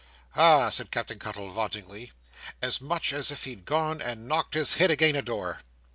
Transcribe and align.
Ah!" 0.35 0.71
said 0.71 0.89
Captain 0.89 1.19
Cuttle, 1.19 1.51
vauntingly, 1.51 2.11
"as 2.59 2.81
much 2.81 3.13
as 3.13 3.29
if 3.29 3.43
he'd 3.43 3.65
gone 3.65 4.01
and 4.01 4.27
knocked 4.27 4.55
his 4.55 4.73
head 4.77 4.89
again 4.89 5.15
a 5.15 5.21
door!" 5.21 5.59